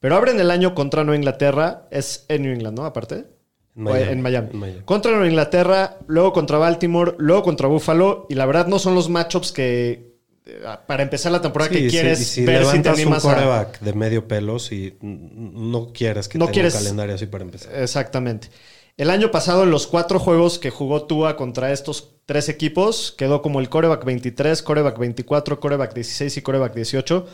[0.00, 1.86] Pero abren el año contra Nueva Inglaterra.
[1.90, 2.84] Es en New England, ¿no?
[2.84, 3.37] Aparte.
[3.78, 4.12] En Miami.
[4.12, 4.48] en Miami.
[4.52, 4.80] En Miami.
[4.84, 8.26] Contra Nueva Inglaterra, luego contra Baltimore, luego contra Buffalo.
[8.28, 10.12] Y la verdad no son los matchups que,
[10.44, 13.14] eh, para empezar la temporada, Sí, que sí, quieres y si ver si te un
[13.14, 13.70] a...
[13.80, 17.74] de medio pelo, si no quieres que No tenga quieres- un calendario así para empezar.
[17.80, 18.48] Exactamente.
[18.96, 23.42] El año pasado, en los cuatro juegos que jugó Tua contra estos tres equipos, quedó
[23.42, 27.26] como el coreback 23, coreback 24, coreback 16 y coreback 18.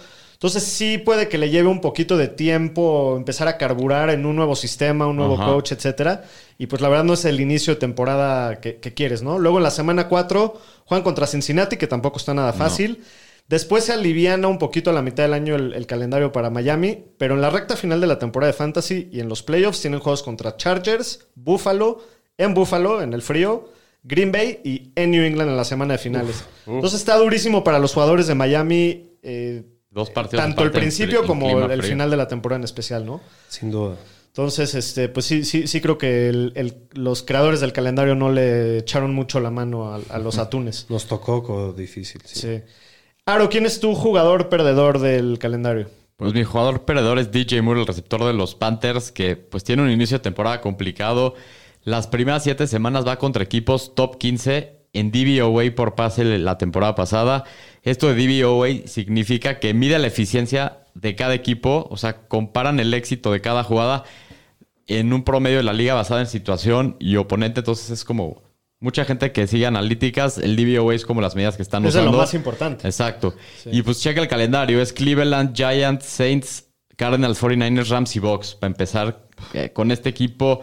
[0.44, 4.36] Entonces sí puede que le lleve un poquito de tiempo empezar a carburar en un
[4.36, 5.46] nuevo sistema, un nuevo Ajá.
[5.46, 6.24] coach, etcétera.
[6.58, 9.38] Y pues la verdad no es el inicio de temporada que, que quieres, ¿no?
[9.38, 13.02] Luego en la semana 4 juegan contra Cincinnati, que tampoco está nada fácil.
[13.48, 17.02] Después se aliviana un poquito a la mitad del año el, el calendario para Miami,
[17.16, 20.00] pero en la recta final de la temporada de Fantasy y en los playoffs tienen
[20.00, 22.02] juegos contra Chargers, Buffalo,
[22.36, 23.70] en Buffalo, en el frío,
[24.02, 26.44] Green Bay y en New England en la semana de finales.
[26.66, 29.62] Entonces está durísimo para los jugadores de Miami, eh,
[29.94, 30.44] Dos partidos.
[30.44, 33.20] tanto el principio como el, final de la temporada en especial, ¿no?
[33.48, 33.96] Sin duda.
[34.26, 38.32] Entonces, este, pues sí, sí, sí creo que el- el- los creadores del calendario no
[38.32, 40.86] le echaron mucho la mano a, a los atunes.
[40.88, 42.20] Nos tocó co- difícil.
[42.24, 42.40] sí.
[42.40, 42.62] Sí.
[43.26, 45.88] Aro, ¿quién es tu jugador perdedor del calendario?
[46.16, 49.82] Pues mi jugador perdedor es DJ Moore, el receptor de los Panthers, que pues tiene
[49.82, 51.34] un inicio de temporada complicado.
[51.84, 56.94] Las primeras siete semanas va contra equipos top 15 en DVOA por pase la temporada
[56.94, 57.44] pasada.
[57.82, 62.94] Esto de DVOA significa que mide la eficiencia de cada equipo, o sea, comparan el
[62.94, 64.04] éxito de cada jugada
[64.86, 67.60] en un promedio de la liga basada en situación y oponente.
[67.60, 68.42] Entonces es como
[68.80, 72.00] mucha gente que sigue analíticas, el DVOA es como las medidas que están Es de
[72.00, 72.18] lo usando.
[72.18, 72.86] más importante.
[72.86, 73.34] Exacto.
[73.66, 74.80] Y pues checa el calendario.
[74.80, 78.54] Es Cleveland, Giants, Saints, Cardinals, 49ers, Rams y Bucks.
[78.54, 80.60] Para empezar eh, con este equipo,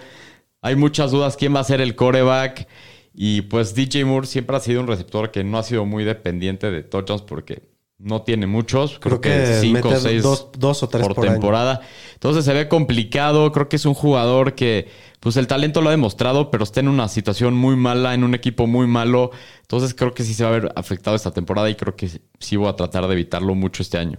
[0.62, 1.36] hay muchas dudas.
[1.36, 2.68] ¿Quién va a ser el coreback?
[3.14, 6.72] Y pues DJ Moore siempre ha sido un receptor que no ha sido muy dependiente
[6.72, 8.98] de touchdowns porque no tiene muchos.
[9.00, 11.34] Creo, Creo que, que cinco o seis dos- dos o tres por, por año.
[11.34, 11.82] temporada.
[12.14, 13.52] Entonces se ve complicado.
[13.52, 14.88] Creo que es un jugador que,
[15.20, 18.34] pues el talento lo ha demostrado, pero está en una situación muy mala, en un
[18.34, 19.32] equipo muy malo.
[19.62, 22.56] Entonces creo que sí se va a ver afectado esta temporada y creo que sí
[22.56, 24.18] voy a tratar de evitarlo mucho este año.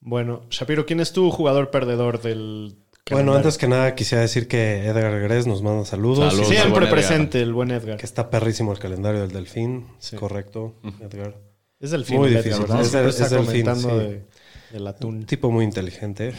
[0.00, 2.76] Bueno, Shapiro, ¿quién es tu jugador perdedor del
[3.10, 6.32] Bueno, antes que nada quisiera decir que Edgar Gres nos manda saludos.
[6.32, 6.48] Saludos.
[6.48, 6.90] Siempre Edgar.
[6.90, 7.98] presente el buen Edgar.
[7.98, 9.86] Que está perrísimo el calendario del Delfín.
[10.00, 10.16] Sí.
[10.16, 11.36] Correcto, Edgar.
[11.78, 12.62] Es del fin, Muy el Edgar, difícil.
[12.66, 12.80] ¿verdad?
[12.80, 13.96] Es está es del fin, comentando sí.
[14.06, 14.24] de-
[14.72, 15.26] del Un atún.
[15.26, 16.32] tipo muy inteligente.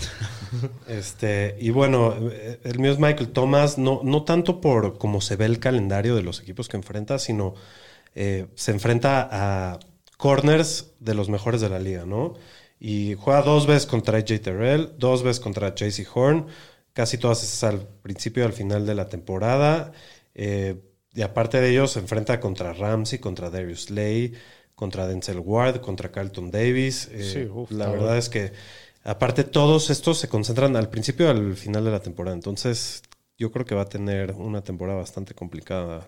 [0.90, 5.38] este, y bueno, eh, el mío es Michael Thomas, no, no tanto por cómo se
[5.38, 7.54] ve el calendario de los equipos que enfrenta, sino
[8.16, 9.80] eh, se enfrenta a
[10.18, 12.34] corners de los mejores de la liga, ¿no?
[12.80, 16.48] Y juega dos veces contra AJ Terrell, dos veces contra JC Horn,
[16.94, 19.92] casi todas esas al principio y al final de la temporada.
[20.36, 20.76] Eh,
[21.14, 24.34] y aparte de ellos, se enfrenta contra Ramsey, contra Darius Slay,
[24.76, 27.10] contra Denzel Ward, contra Carlton Davis.
[27.12, 28.54] Eh, Sí, uf, la verdad es que,
[29.04, 32.36] aparte, todos estos se concentran al principio y al final de la temporada.
[32.36, 33.02] Entonces,
[33.38, 36.08] yo creo que va a tener una temporada bastante complicada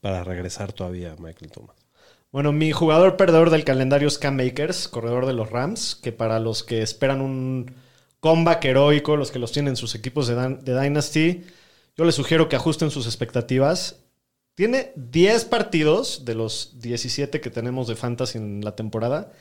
[0.00, 1.85] para regresar todavía Michael Thomas.
[2.32, 6.38] Bueno, mi jugador perdedor del calendario es Cam Makers, corredor de los Rams, que para
[6.38, 7.74] los que esperan un
[8.20, 11.44] comeback heroico, los que los tienen en sus equipos de Dynasty,
[11.96, 14.00] yo les sugiero que ajusten sus expectativas.
[14.54, 19.32] Tiene 10 partidos de los 17 que tenemos de Fantasy en la temporada,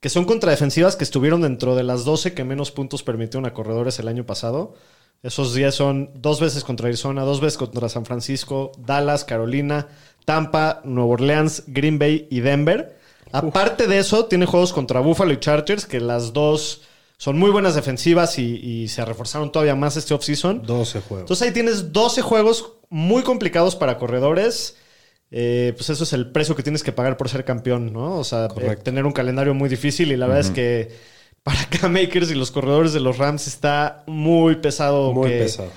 [0.00, 3.54] que son contra defensivas que estuvieron dentro de las 12 que menos puntos permitieron a
[3.54, 4.74] corredores el año pasado.
[5.22, 9.88] Esos 10 son dos veces contra Arizona, dos veces contra San Francisco, Dallas, Carolina,
[10.24, 12.96] Tampa, Nueva Orleans, Green Bay y Denver.
[13.32, 16.82] Aparte de eso, tiene juegos contra Buffalo y Chargers, que las dos
[17.16, 20.62] son muy buenas defensivas y, y se reforzaron todavía más este offseason.
[20.62, 21.20] 12 juegos.
[21.22, 24.76] Entonces ahí tienes 12 juegos muy complicados para corredores,
[25.30, 28.18] eh, pues eso es el precio que tienes que pagar por ser campeón, ¿no?
[28.18, 30.92] O sea, eh, tener un calendario muy difícil y la verdad es que
[31.42, 35.12] para K-Makers y los corredores de los Rams está muy pesado.
[35.12, 35.70] Muy que pesado.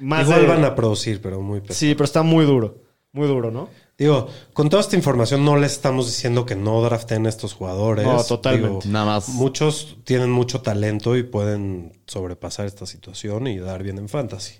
[0.00, 1.78] Más Igual de- van a producir, pero muy pesado.
[1.78, 2.82] Sí, pero está muy duro.
[3.12, 3.68] Muy duro, ¿no?
[4.02, 8.04] Digo, con toda esta información no les estamos diciendo que no draften estos jugadores.
[8.04, 8.88] No, totalmente.
[8.88, 9.28] Nada más.
[9.28, 14.54] Muchos tienen mucho talento y pueden sobrepasar esta situación y dar bien en fantasy.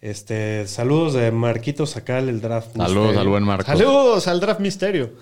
[0.00, 2.76] Este, saludos de Marquito Sacal, el draft.
[2.76, 3.20] Saludos misterio.
[3.20, 3.66] al buen Marcos.
[3.66, 5.12] Saludos al Draft Misterio.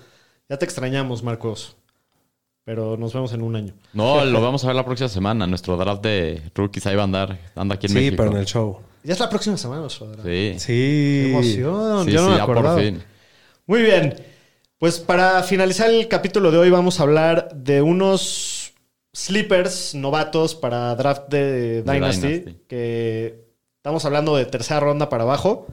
[0.49, 1.75] Ya te extrañamos, Marcos.
[2.63, 3.73] Pero nos vemos en un año.
[3.93, 5.45] No, lo vamos a ver la próxima semana.
[5.45, 7.39] Nuestro draft de rookies ahí va a andar.
[7.55, 8.15] Anda aquí en Sí, México.
[8.17, 8.79] pero en el show.
[9.03, 10.25] Ya es la próxima semana, nuestro draft.
[10.27, 10.55] Sí.
[10.57, 10.65] Sí.
[10.67, 12.05] Qué emoción.
[12.05, 13.03] Sí, Yo no sí, me ya por fin.
[13.65, 14.15] Muy bien.
[14.77, 18.73] Pues para finalizar el capítulo de hoy vamos a hablar de unos
[19.13, 22.59] sleepers novatos para draft de De Dynasty, Dynasty.
[22.67, 23.45] que
[23.77, 25.67] estamos hablando de tercera ronda para abajo,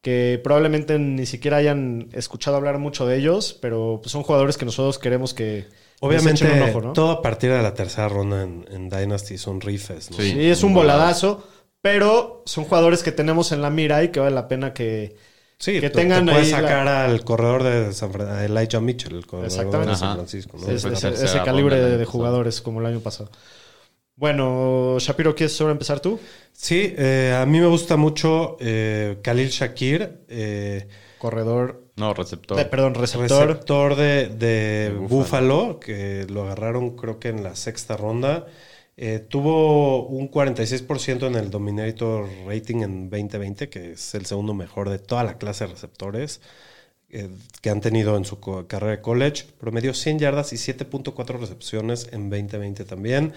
[0.00, 4.64] que probablemente ni siquiera hayan escuchado hablar mucho de ellos, pero pues, son jugadores que
[4.64, 5.66] nosotros queremos que les
[6.00, 6.92] Obviamente, echen un ojo, ¿no?
[6.94, 10.10] todo a partir de la tercera ronda en, en Dynasty son rifes.
[10.10, 10.16] ¿no?
[10.16, 10.32] Sí.
[10.32, 11.46] Sí, es un voladazo,
[11.80, 15.14] pero son jugadores que tenemos en la mira y que vale la pena que,
[15.62, 18.44] Sí, que te- tengan te puedes ahí la- sacar al corredor de San Fran- a
[18.44, 19.90] Elijah Mitchell, el corredor Exactamente.
[19.92, 20.16] de San.
[20.16, 20.56] Francisco.
[20.58, 20.66] ¿no?
[20.66, 23.30] Sí, ese, calibre de, jugadores como el año pasado.
[24.16, 26.18] Bueno, Shapiro, ¿quieres ahora empezar tú?
[26.52, 32.56] Sí, eh, a mí me gusta mucho eh, Khalil Shakir, eh, Corredor, No, receptor.
[32.56, 33.46] de- perdón, receptor.
[33.48, 35.08] receptor de, de De Buffalo.
[35.56, 38.46] Buffalo, que lo agarraron creo que en la sexta ronda.
[39.04, 44.90] Eh, tuvo un 46% en el Dominator Rating en 2020, que es el segundo mejor
[44.90, 46.40] de toda la clase de receptores
[47.10, 47.28] eh,
[47.60, 48.38] que han tenido en su
[48.68, 49.46] carrera de college.
[49.58, 53.32] Promedió 100 yardas y 7.4 recepciones en 2020 también.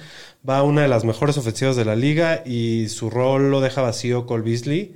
[0.47, 3.81] Va a una de las mejores ofensivas de la liga y su rol lo deja
[3.81, 4.95] vacío Cole Beasley.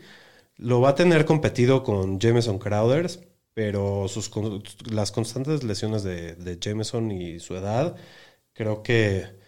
[0.57, 3.21] Lo va a tener competido con Jameson Crowders,
[3.55, 4.29] pero sus,
[4.91, 7.95] las constantes lesiones de, de Jameson y su edad,
[8.53, 9.38] creo que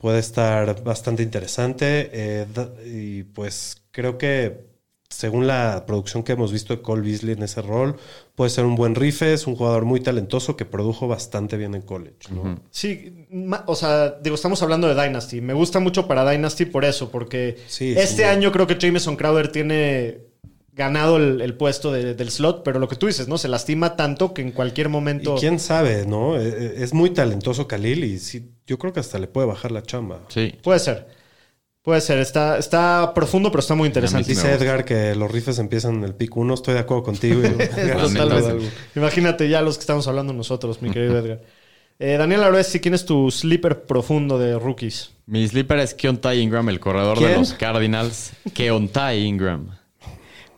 [0.00, 2.10] puede estar bastante interesante.
[2.12, 2.46] eh,
[2.86, 4.68] y pues creo que
[5.08, 7.96] según la producción que hemos visto de Cole Beasley en ese rol,
[8.36, 11.82] puede ser un buen rife, es un jugador muy talentoso que produjo bastante bien en
[11.82, 12.32] college.
[12.32, 12.60] ¿no?
[12.70, 13.26] Sí,
[13.66, 15.40] o sea, digo, estamos hablando de Dynasty.
[15.40, 19.50] Me gusta mucho para Dynasty por eso, porque Sí, este año creo que Jameson Crowder
[19.50, 20.18] tiene
[20.72, 23.36] ganado el, el puesto de- del slot, pero lo que tú dices, ¿no?
[23.36, 25.36] Se lastima tanto que en cualquier momento...
[25.36, 26.40] Y quién sabe, ¿no?
[26.40, 29.72] Eh, eh, Es muy talentoso Khalil y sí, yo creo que hasta le puede bajar
[29.72, 30.20] la chamba.
[30.28, 30.54] Sí.
[30.62, 31.08] Puede ser.
[31.82, 32.20] Puede ser.
[32.20, 34.28] Está, está profundo, pero está muy interesante.
[34.28, 34.52] Dice.
[34.52, 37.42] Edgar que los rifes empiezan en el pick 1, estoy de acuerdo contigo.
[38.94, 41.40] Imagínate ya los que estamos hablando nosotros, mi querido Edgar.
[41.98, 45.10] Eh, Daniel Aroesti, ¿quién es tu sleeper profundo de rookies?
[45.26, 47.32] Mi sleeper es Keontae Ingram, el corredor ¿Quién?
[47.32, 48.34] de los Cardinals.
[48.54, 49.76] Keontae Ingram.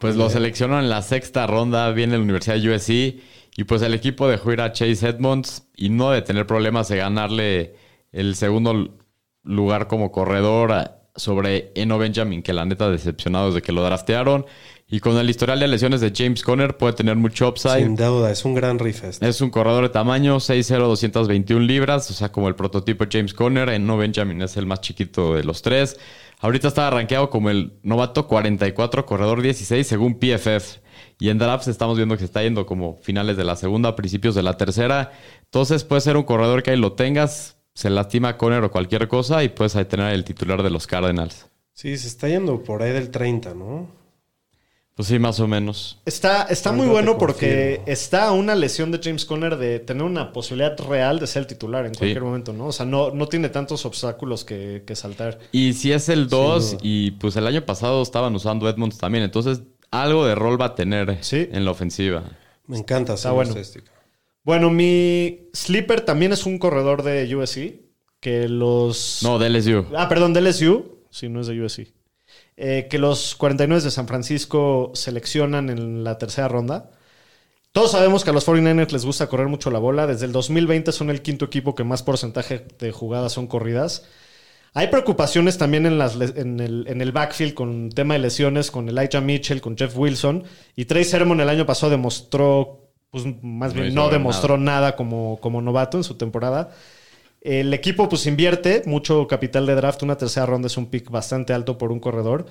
[0.01, 3.22] Pues lo seleccionó en la sexta ronda, viene de la Universidad de USC.
[3.57, 6.98] Y pues el equipo dejó ir a Chase Edmonds y no de tener problemas de
[6.98, 7.82] ganarle
[8.12, 8.98] el segundo
[9.42, 14.46] lugar como corredor a- sobre Eno Benjamin, que la neta decepcionado desde que lo draftearon.
[14.88, 17.83] Y con el historial de lesiones de James Conner puede tener mucho upside.
[17.83, 19.09] Sin duda, es un gran rife.
[19.09, 19.27] este.
[19.29, 23.68] Es un corredor de tamaño 6'0", 221 libras, o sea, como el prototipo James Conner.
[23.70, 25.98] En no Benjamin es el más chiquito de los tres.
[26.40, 30.81] Ahorita está rankeado como el novato 44, corredor 16, según PFF.
[31.18, 34.35] Y en drafts estamos viendo que se está yendo como finales de la segunda, principios
[34.35, 35.12] de la tercera.
[35.44, 39.43] Entonces puede ser un corredor que ahí lo tengas, se lastima Conner o cualquier cosa
[39.45, 41.47] y puedes ahí tener el titular de los Cardinals.
[41.73, 43.89] Sí, se está yendo por ahí del 30, ¿no?
[44.95, 45.99] Pues sí, más o menos.
[46.05, 50.79] Está, está muy bueno porque está una lesión de James Conner de tener una posibilidad
[50.81, 51.99] real de ser el titular en Sí.
[52.01, 52.67] cualquier momento, ¿no?
[52.67, 55.39] O sea, no, no tiene tantos obstáculos que, que saltar.
[55.51, 56.81] Y si es el 2, duda.
[56.83, 60.75] y pues el año pasado estaban usando Edmonds también, entonces algo de rol va a
[60.75, 61.49] tener Sí.
[61.51, 62.25] en la ofensiva.
[62.67, 63.49] Me encanta esa bueno.
[63.49, 63.91] estadística.
[64.44, 67.81] Bueno, mi sleeper también es un corredor de USC
[68.20, 69.20] que los...
[69.22, 69.87] No, de LSU.
[69.96, 71.07] Ah, perdón, de LSU.
[71.11, 71.92] Sí, no es de USC.
[72.57, 76.90] Eh, que los 49 de San Francisco seleccionan en la tercera ronda.
[77.72, 80.07] Todos sabemos que a los 49ers les gusta correr mucho la bola.
[80.07, 84.07] Desde el 2020 son el quinto equipo que más porcentaje de jugadas son corridas.
[84.74, 88.88] Hay preocupaciones también en, las en, el, en el backfield con tema de lesiones, con
[88.88, 90.44] Elijah Mitchell, con Jeff Wilson.
[90.76, 94.11] Y Trey Sermon el año pasado demostró, pues más No bien no nada.
[94.11, 96.70] demostró nada, como, como novato en su temporada.
[97.40, 100.03] El equipo pues invierte mucho capital de draft.
[100.05, 102.46] Una tercera ronda es un pick bastante alto por un corredor.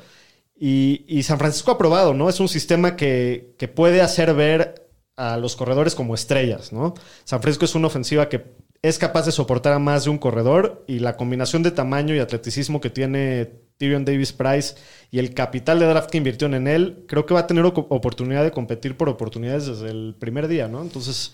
[0.60, 2.30] Y, y San Francisco ha probado, ¿no?
[2.30, 6.94] Es un sistema que, que puede hacer ver a los corredores como estrellas, ¿no?
[7.26, 10.84] San Francisco es una ofensiva que es capaz de soportar a más de un corredor
[10.88, 14.76] y la combinación de tamaño y atleticismo que tiene Tyrion Davis Price
[15.10, 18.44] y el capital de draft que invirtieron en él, creo que va a tener oportunidad
[18.44, 20.84] de competir por oportunidades desde el primer día, ¿no?
[20.84, 21.34] Entonces,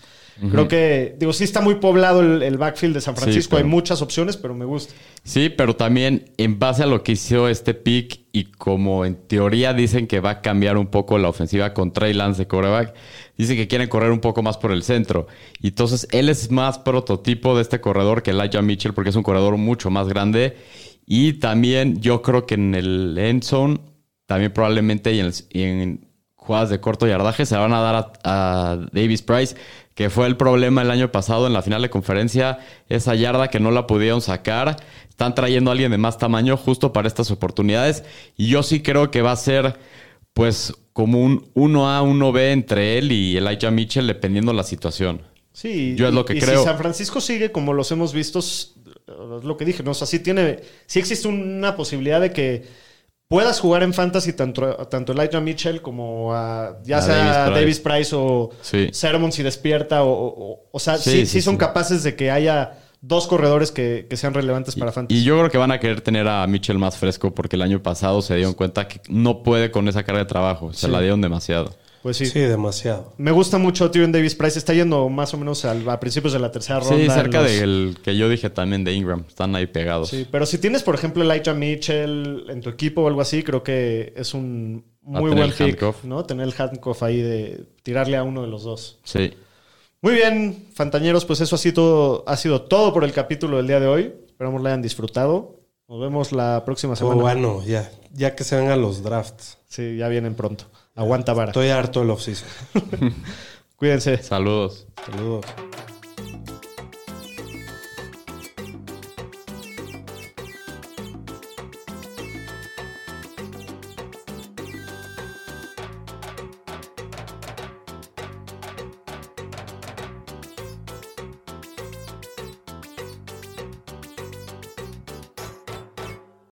[0.50, 3.64] creo que, digo, sí está muy poblado el, el backfield de San Sí, Francisco, hay
[3.64, 4.94] muchas opciones, pero me gusta.
[5.24, 9.74] Sí, pero también en base a lo que hizo este pick y como en teoría
[9.74, 12.94] dicen que va a cambiar un poco la ofensiva con Trey Lance de quarterback,
[13.36, 15.26] dicen que quieren correr un poco más por el centro.
[15.60, 19.22] Y entonces él es más prototipo de este corredor que Elijah Mitchell porque es un
[19.22, 20.56] corredor mucho más grande.
[21.10, 23.80] Y también yo creo que en el end zone,
[24.26, 27.94] también probablemente y en, el- y en jugadas de corto yardaje se van a dar
[28.24, 29.56] a, a Davis Price,
[29.94, 33.58] que fue el problema el año pasado en la final de conferencia, esa yarda que
[33.58, 34.76] no la pudieron sacar.
[35.08, 38.04] Están trayendo a alguien de más tamaño justo para estas oportunidades.
[38.36, 39.78] Y yo sí creo que va a ser,
[40.34, 45.22] pues, como un 1A, 1B entre él y Elijah Mitchell, dependiendo la situación.
[45.52, 46.58] Sí, Yo es lo que y creo.
[46.60, 48.40] Si San Francisco sigue como los hemos visto,
[49.38, 49.92] es lo que dije, ¿no?
[49.92, 52.64] O sea, sí tiene, sí existe una posibilidad de que
[53.28, 57.60] puedas jugar en fantasy tanto, tanto Elijah Mitchell como a, ya A sea Davis Price.
[57.60, 58.88] Davis Price o Sí.
[58.92, 63.26] Sermon si despierta o, o- o sea, sí, Sí, son capaces de que haya dos
[63.28, 65.20] corredores que, que sean relevantes para fantasy.
[65.20, 67.82] Y yo creo que van a querer tener a Mitchell más fresco porque el año
[67.82, 70.72] pasado se dieron cuenta que no puede con esa carga de trabajo.
[70.72, 71.74] Se la dieron demasiado.
[72.02, 72.26] Pues sí.
[72.26, 73.12] Sí, demasiado.
[73.18, 74.58] Me gusta mucho Tyrion Davis Price.
[74.58, 76.96] Está yendo más o menos al- a principios de la tercera ronda.
[76.96, 79.24] Sí, cerca los- del que yo dije también de Ingram.
[79.28, 80.08] Están ahí pegados.
[80.10, 83.62] Sí, pero si tienes, por ejemplo, Elijah Mitchell en tu equipo o algo así, creo
[83.62, 86.04] que es un muy tener buen el pick, handcuff.
[86.04, 86.24] ¿no?
[86.24, 88.98] Tener el handcuff ahí de tirarle a uno de los dos.
[89.04, 89.32] Sí.
[90.00, 93.80] Muy bien, Fantañeros, pues eso ha sido, ha sido todo por el capítulo del día
[93.80, 94.12] de hoy.
[94.28, 95.56] Esperamos lo hayan disfrutado.
[95.88, 97.20] Nos vemos la próxima Oh, semana.
[97.22, 99.58] bueno, ya, ya que se vengan los drafts.
[99.66, 100.66] Sí, ya vienen pronto.
[100.98, 101.50] Aguanta vara.
[101.52, 102.48] Estoy harto del offseason.
[103.76, 104.20] Cuídense.
[104.22, 104.86] Saludos.
[105.06, 105.46] Saludos.